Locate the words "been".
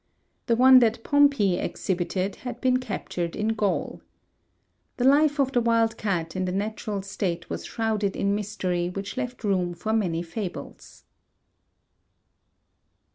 2.59-2.77